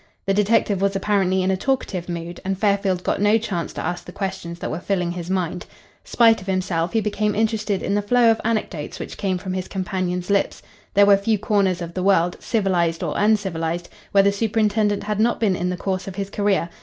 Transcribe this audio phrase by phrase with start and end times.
[0.25, 4.03] The detective was apparently in a talkative mood, and Fairfield got no chance to ask
[4.03, 5.67] the questions that were filling his mind.
[6.03, 9.67] Spite of himself he became interested in the flow of anecdotes which came from his
[9.67, 10.63] companion's lips.
[10.95, 15.39] There were few corners of the world, civilised or uncivilised, where the superintendent had not
[15.39, 16.69] been in the course of his career.